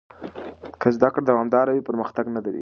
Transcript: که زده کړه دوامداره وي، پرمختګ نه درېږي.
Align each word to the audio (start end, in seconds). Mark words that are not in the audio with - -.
که 0.81 0.87
زده 0.95 1.09
کړه 1.13 1.23
دوامداره 1.29 1.71
وي، 1.73 1.85
پرمختګ 1.89 2.25
نه 2.35 2.39
درېږي. 2.45 2.59